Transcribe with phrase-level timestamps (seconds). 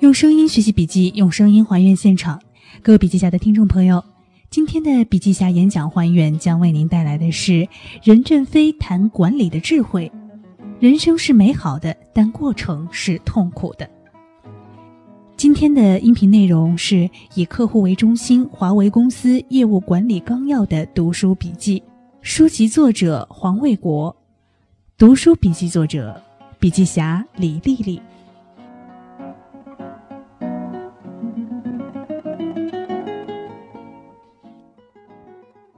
[0.00, 2.38] 用声音学习笔记，用声音还原现场。
[2.82, 4.04] 各位笔记侠的听众朋友，
[4.50, 7.66] 今天的笔记侠演讲还原将为您带来的是
[8.02, 10.12] 任正非谈管理的智慧。
[10.78, 13.88] 人生是美好的，但过程是痛苦的。
[15.34, 21.82] 今天的音频内容是以客户为中心华为公司业务管理纲要的读书笔记，
[22.20, 24.14] 书籍作者黄卫国，
[24.98, 26.22] 读书笔记作者
[26.58, 27.98] 笔记侠李丽丽。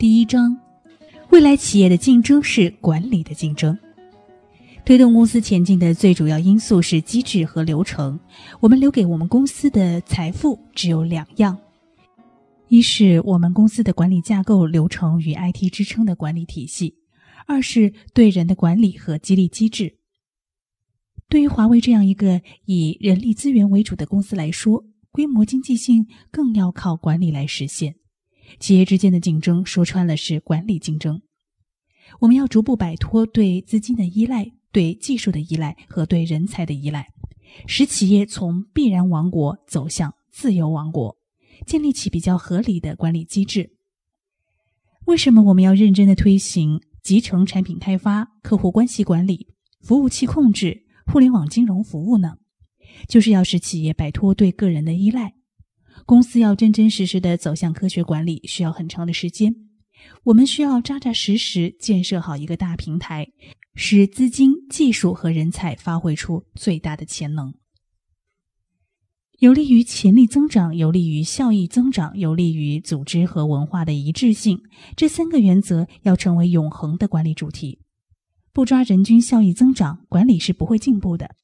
[0.00, 0.56] 第一章，
[1.28, 3.78] 未来企业的竞争是管理的竞争。
[4.82, 8.18] 推动公司前进的最主要因素是机制和流程。
[8.60, 11.54] 我们留给我们公司的财富只有两样：
[12.68, 16.94] 一是我们公司的管理架构、流程与 IT 支撑的管理体系；
[17.46, 19.98] 二是对人的管理和激励机制。
[21.28, 27.96] 对于华为这样一个以人力资源为主的公司来说，规模经济性更要靠管理来实现。
[28.58, 31.22] 企业之间的竞争，说穿了是管理竞争。
[32.18, 37.06] 我们要逐步摆脱对资金的依赖、对技术的依赖和对人才的依赖，
[37.66, 41.16] 使企业从必然王国走向自由王国，
[41.66, 43.70] 建立起比较合理的管理机制。
[45.06, 49.48] 为什么我们要认真的推行集成产品开发、客户关系管理、
[49.80, 52.34] 服务器控制、互联网金融服务呢？
[53.08, 55.34] 就是要使企业摆脱对个人的依赖。
[56.06, 59.54] 公司要真真实实的走向科学管理，需要很长的时间。
[60.24, 63.28] 我们需要扎扎实实建设好一个大平台，
[63.74, 67.54] 使资金、技术和人才发挥出最大的潜能，
[69.38, 74.60] 有利于潜力增长，有利于效益增长，有利于组织和文化的一致性。
[74.96, 77.80] 这三个原则要成为永恒的管理主题。
[78.52, 81.36] 不抓人均效益增长，管理是不会进步的。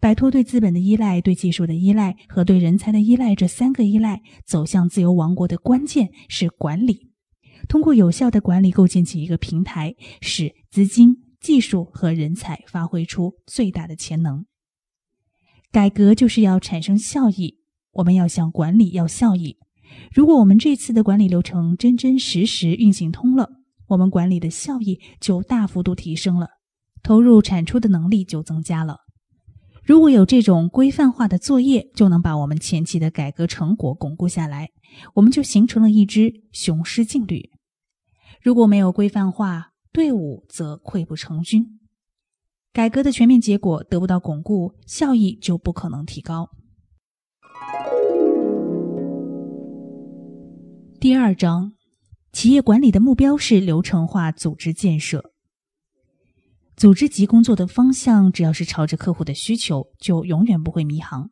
[0.00, 7.10] 摆脱对资本的依赖、对技术的依赖和对人才的依赖这三个依赖，走向自由王国的关键是管理。
[7.68, 14.46] 通过有效的管理，构建起一个平台，使资金、技术和人才发挥出最大的潜能。
[15.70, 17.58] 改革就是要产生效益，
[17.92, 19.56] 我们要向管理要效益。
[20.12, 23.50] 如果我们这次的管理流程真真实实运行通了，
[23.88, 26.48] 我们管理的效益就大幅度提升了，
[27.02, 28.96] 投入产出的能力就增加了。
[29.90, 34.68] 如果有这种规范化的作业，就能把我们前期的改革成果巩固下来，
[35.14, 37.50] 我们就形成了一支雄狮劲旅。
[38.40, 41.80] 如果没有规范化，队伍则溃不成军，
[42.72, 46.50] 改革的全面结果得不到巩固，效益就不可能提高。
[51.00, 51.72] 第二章，
[52.30, 55.32] 企业管理的目标是流程化组织建设。
[56.80, 61.28] 组织及工作的方向，只要是朝着客户的需求，就永远不会迷航。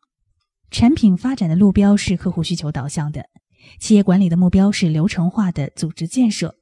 [0.69, 3.25] 产品发展的路标是客户需求导向的，
[3.79, 6.53] 企业管理的目标是流程化的组织建设。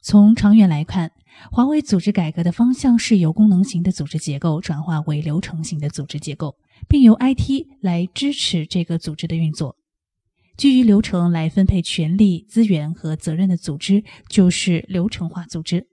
[0.00, 1.12] 从长远来看，
[1.52, 6.56] 华为组织改革的方向是由功能型的组织结构转化为流程型的组织结构，
[6.88, 9.76] 并由 IT 来支持这个组织的运作。
[10.56, 15.88] 基于流程来分配权力、资源和责任的组织，就是流程化组织。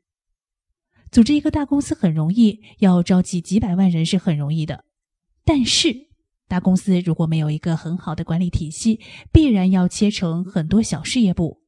[1.17, 4.85] 组织一个大公司很容易，要召集几百万人是很容易的。
[5.43, 6.09] 但是，
[6.47, 8.99] 大公司如果没有一个很好的管理体系，
[9.33, 11.63] 必然要切成很多小事业部，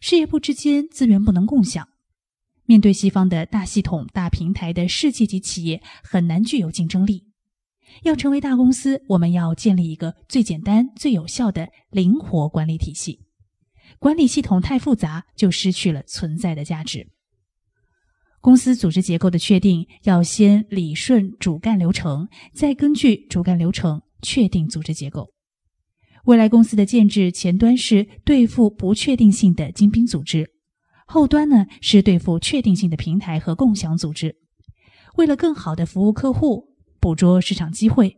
[0.00, 1.86] 事业部之间资源不能共享。
[2.64, 7.26] 面对西方的大系统、大平台的世界级企业，很难具有竞争力。
[8.04, 13.20] 要成为大公司，我们要建立一个最简单、最有效的灵活管理体系。
[13.98, 17.10] 管理系统太复杂，就失去了存在的价值。
[18.44, 25.30] 公司组织结构的确定，要先理顺主干流程，再根据主干流程确定组织结构。
[26.26, 30.46] 未来公司的建制，前端是对付不确定性的精兵组织，
[31.06, 34.36] 后端呢是对付确定性的平台和共享组织。
[35.16, 36.68] 为了更好的服务客户，
[37.00, 38.14] 捕捉市场机会，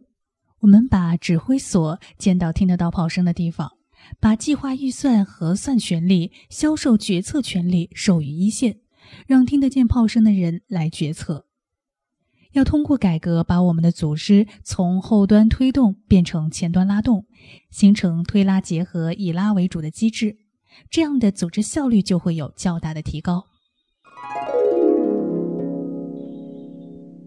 [0.58, 3.70] 我们把指挥所建到听得到炮声的地方，
[4.18, 8.80] 把计划预算核算权力、销售决策权力授予一线。
[9.26, 11.46] 让听得见炮声的人来决策。
[12.52, 17.26] 要通过改革，把我们的组织从后端推动变成前端拉动，
[17.70, 20.38] 形成推拉结合、以拉为主的机制，
[20.88, 23.44] 这样的组织效率就会有较大的提高。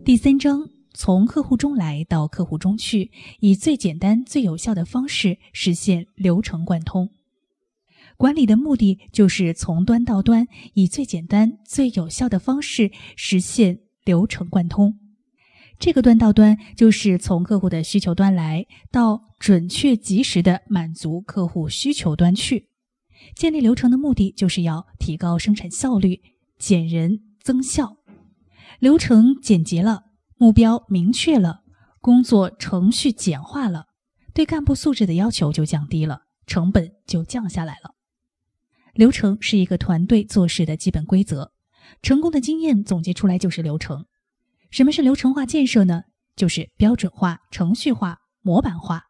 [0.03, 7.11] 第三章，从客户中来到客户中去，以最简单、最有效的方式实现流程贯通。
[8.19, 14.99] 管理的目的就是从端到端，以最简单、最有效的方式实现流程贯通。
[15.79, 22.67] 这个端到端就是从客户的需求端来到准确及时的满足客户需求端去。
[23.37, 26.19] 建立流程的目的就是要提高生产效率，
[26.57, 27.95] 减人增效。
[28.79, 30.03] 流程简洁了，
[30.35, 31.61] 目标明确了，
[32.01, 33.85] 工作程序简化了，
[34.33, 37.95] 对干部素质的要求就降低了，成本就降下来了。
[38.93, 41.51] 流程是一个团队做事的基本规则，
[42.01, 44.05] 成功的经验总结出来就是流程。
[44.71, 46.03] 什么是流程化建设呢？
[46.35, 49.03] 就是标准化、程序化、模板化。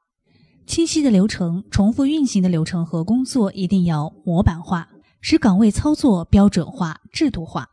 [0.65, 4.89] 清晰的流程、重复运行的流程和工作一定要模板化，
[5.21, 7.69] 使岗位操作标准化、制度化。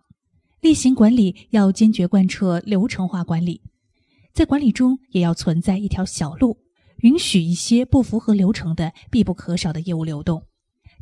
[0.60, 3.60] 例行管理要坚决贯彻流程化管理，
[4.32, 6.58] 在管理中也要存在一条小路，
[6.98, 10.42] 允许一些不符合流程的必不可少的业务流动，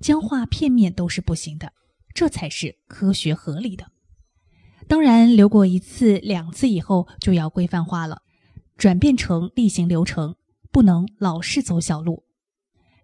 [0.01, 1.73] 僵化片面都是不行的，
[2.15, 3.87] 这才是科学合理的。
[4.87, 8.23] 当然，流过一次、两次以后就要规范化了，
[8.77, 10.37] 转变成例行流程，
[10.71, 12.25] 不能老是走小路。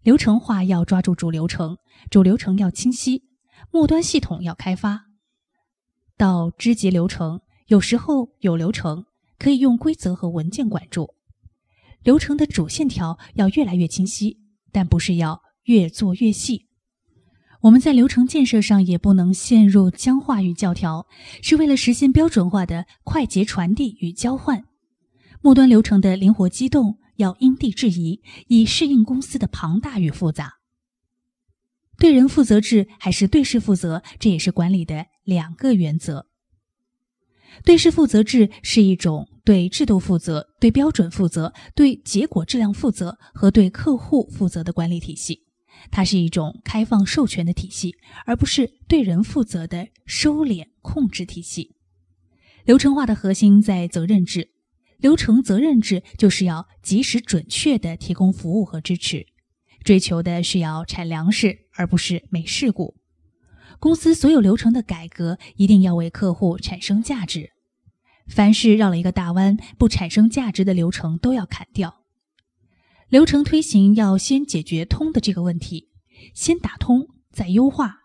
[0.02, 1.78] 流程化要抓住主流程，
[2.10, 3.24] 主流程要清晰，
[3.70, 5.06] 末端系统要开发。
[6.16, 9.06] 到支级流程，有时候有流程
[9.38, 11.14] 可以用规则和文件管住，
[12.02, 14.38] 流程的主线条要越来越清晰，
[14.70, 16.66] 但不是要越做越细。
[17.62, 21.06] 我们在流程建设上也不能陷入僵化与教条，
[21.42, 24.64] 是为了实现标准化的快捷传递与交换。
[25.42, 30.54] 末端流程的灵活机动要因地制宜，以适应公司的庞大与复杂。
[31.98, 36.28] 对人负责制还是对事负责，这也是管理的两个原则。
[37.62, 45.49] 对事负责制是一种对制度负责、对标准负责、对结果质量负责和对客户负责的管理体系。
[45.90, 47.96] 它是一种开放授权的体系，
[48.26, 51.76] 而不是对人负责的收敛控制体系。
[52.64, 54.50] 流程化的核心在责任制，
[54.98, 59.26] 流程责任制就是要及时准确地提供服务和支持，
[59.82, 62.96] 追求的是要产粮食，而不是没事故。
[63.78, 67.50] 公司所有流程的改革一定要为客户产生价值，
[68.28, 71.99] 凡是绕了一个大弯不产生价值的流程都要砍掉。
[73.10, 75.88] 流程推行要先解决通的这个问题，
[76.32, 77.96] 先打通再优化。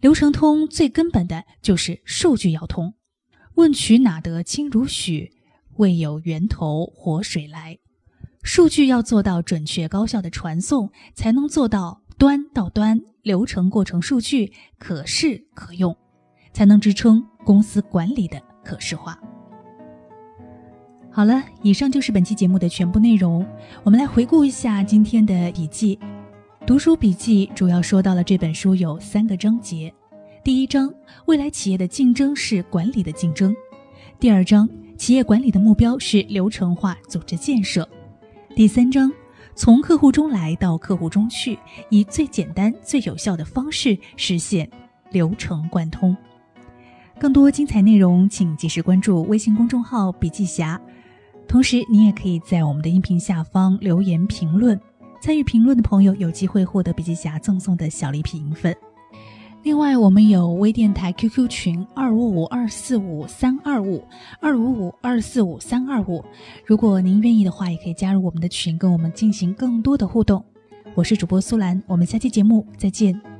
[0.00, 2.94] 流程通最根本的就是数据要通。
[3.54, 5.30] 问渠哪得清如许？
[5.76, 7.78] 为有源头活水来。
[8.42, 15.96] 数据要做到准确高效的传送，才能做到端到端流程过程数据可视可用，
[16.52, 19.16] 才能支撑公司管理的可视化。
[21.14, 23.46] 好了，以上就是本期节目的全部内容。
[23.84, 25.98] 我们来回顾一下今天的笔记。
[26.66, 29.92] 读书笔记主要说到了这本书有三个章节：
[30.42, 30.90] 第一章，
[31.26, 33.52] 未来企业的竞争是管理的竞争；
[34.18, 34.66] 第二章，
[34.96, 37.84] 企业管理的目标是流程化组织建设；
[38.56, 39.12] 第三章，
[39.54, 41.58] 从客户中来到客户中去，
[41.90, 44.66] 以最简单、最有效的方式实现
[45.10, 46.16] 流程贯通。
[47.18, 50.80] 更多精彩内容，请及时关注微信公众号“笔记侠”。
[51.52, 54.80] 同时，你也可以在我们的音频下方留言评论，
[55.20, 58.74] 参与评论的朋友有机会获得笔记侠赠送的小礼品一份。
[59.62, 64.02] 另外，我们有微电台 QQ 群二五五二四五三二五
[64.40, 66.24] 二五五二四五三二五，
[66.64, 70.42] 如果您愿意的话，也可以加入我们的群，跟我们进行更多的互动。
[70.94, 73.31] 我是主播苏兰，我们下期节目再见。